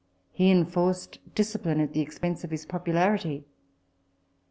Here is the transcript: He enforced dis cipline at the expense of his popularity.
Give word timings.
He 0.31 0.49
enforced 0.49 1.19
dis 1.35 1.55
cipline 1.55 1.79
at 1.83 1.93
the 1.93 2.01
expense 2.01 2.43
of 2.43 2.49
his 2.49 2.65
popularity. 2.65 3.45